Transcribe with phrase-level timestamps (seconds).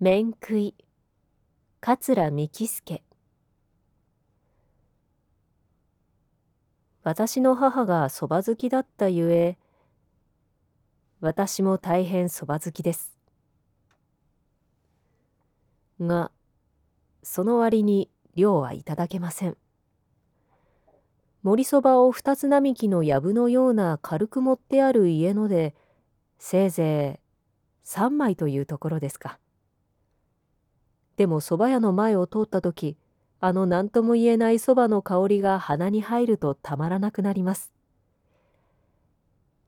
[0.00, 0.76] 面食い。
[1.80, 3.02] 桂幹助。
[7.02, 9.58] 私の母がそば好きだったゆえ
[11.20, 13.18] 私も大変そば好きです。
[16.00, 16.30] が
[17.24, 19.56] その割に量はいただけません。
[21.42, 25.74] 盛りそばを二つ並木の藪のような軽く持ってある家ので
[26.38, 27.20] せいぜい
[27.82, 29.40] 三枚というところですか。
[31.18, 32.96] でも蕎麦屋の前を通った時
[33.40, 37.72] あの何とも言えない蕎麦の香りが鼻に入るとたまらなくなります。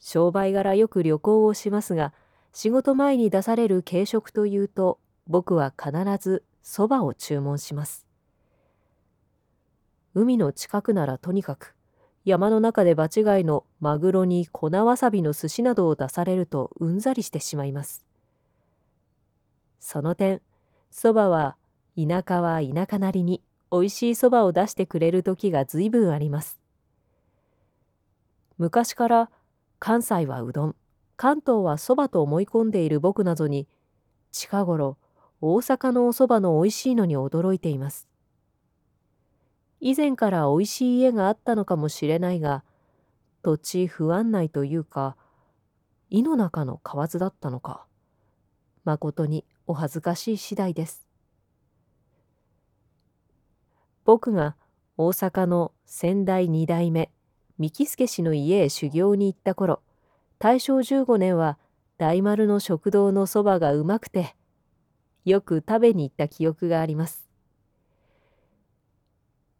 [0.00, 2.12] 商売柄よく旅行をしますが、
[2.52, 8.06] 仕事前に出される軽食というと、僕は必ず蕎麦を注文します。
[10.14, 11.74] 海の近くならとにかく、
[12.26, 18.04] 山の中で場違いのマグロに粉わさびの寿司などを出されるとうんざりしてしまいます。
[19.80, 20.42] その点、
[20.94, 21.56] 蕎麦は
[21.98, 23.42] 田舎は田舎なりに
[23.72, 26.60] 美味しいそばを出してくれる時が随分あります。
[28.58, 29.30] 昔から
[29.80, 30.76] 関西はうどん、
[31.16, 33.66] 関東はそばと思い込んでいる僕などに、
[34.30, 34.96] 近頃
[35.40, 38.06] 大阪のおそばの美味しいのに驚いています。
[39.80, 42.62] 以前から美味しい家があったのかもしれないが、
[43.42, 45.16] 土地不安内というか、
[46.08, 47.84] 井の中の蛙だったのか、
[48.84, 51.04] まことにお恥ずかしい次第です。
[54.04, 54.54] 僕が
[54.98, 57.10] 大阪の先代二代目
[57.58, 59.80] 三木助氏の家へ修行に行った頃
[60.38, 61.58] 大正15年は
[61.96, 64.36] 大丸の食堂のそばがうまくて
[65.24, 67.28] よく食べに行った記憶があります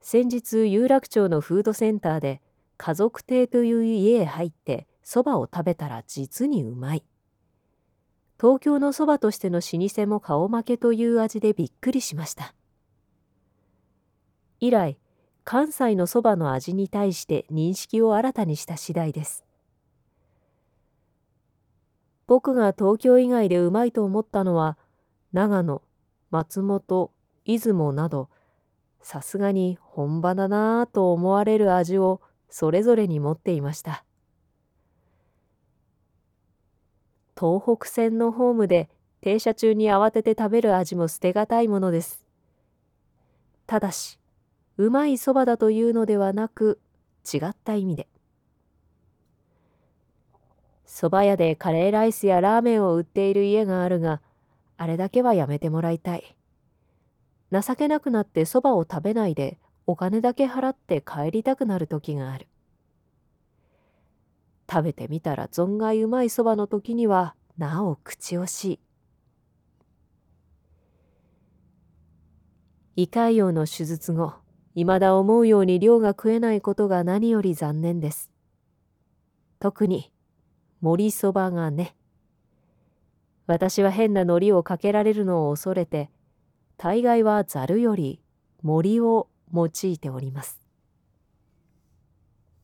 [0.00, 2.40] 先日有楽町のフードセンターで
[2.76, 7.02] 家族亭という家へ入ってそばを食べたら実にうまい
[8.40, 12.54] 東京のそばとしての老舗も顔負けという味でびっくりしました。
[14.60, 14.96] 以来
[15.44, 19.44] 関西のそばの味に対して認識を新たにした次第です。
[22.26, 24.76] 僕が東京以外でうまいと思ったのは
[25.32, 25.82] 長野
[26.30, 27.10] 松本
[27.44, 28.28] 出雲など
[29.00, 32.20] さすがに本場だなぁと思われる味を
[32.50, 34.04] それぞれに持っていました。
[37.38, 38.88] 東北線のホームで
[39.20, 42.24] 停車中に慌てて食べる味も捨てがたいものです。
[43.68, 44.18] ただし
[44.76, 46.80] うまいそばだというのではなく
[47.32, 48.08] 違った意味で。
[50.84, 54.20] そば屋でカレーライスやラーメンを売っている家があるが
[54.76, 56.36] あれだけはやめてもらいたい。
[57.52, 62.48] 情けなくなってそばを食べないでお金だけ払って帰りたくなる時がある。
[64.70, 68.64] 食べてみたら存外うまいそばの時にはなお口惜し
[72.96, 74.34] い胃潰瘍の手術後
[74.78, 78.30] 未だ思うように量が食えないことが何より残念です。
[79.58, 80.12] 特に、
[80.80, 81.96] 盛りそばがね。
[83.48, 86.12] 私は変な海苔をかけられるのを恐れて、
[86.76, 88.20] 大概はざるより
[88.62, 90.60] 森を用いております。